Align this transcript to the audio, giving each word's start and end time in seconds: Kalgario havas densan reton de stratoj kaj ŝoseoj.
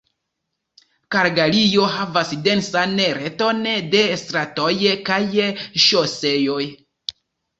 Kalgario 1.15 1.83
havas 1.95 2.31
densan 2.47 2.95
reton 3.17 3.61
de 3.91 4.01
stratoj 4.21 4.71
kaj 5.11 5.21
ŝoseoj. 5.87 6.61